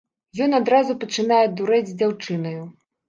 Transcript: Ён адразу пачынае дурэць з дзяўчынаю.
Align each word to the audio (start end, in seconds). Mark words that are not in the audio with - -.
Ён 0.45 0.55
адразу 0.59 0.95
пачынае 1.03 1.41
дурэць 1.59 1.91
з 1.93 1.97
дзяўчынаю. 2.01 2.61